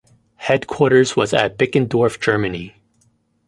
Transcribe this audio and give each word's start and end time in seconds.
Headquarters 0.37 1.15
was 1.15 1.31
at 1.31 1.59
Bickendorf, 1.59 2.19
Germany. 2.19 2.73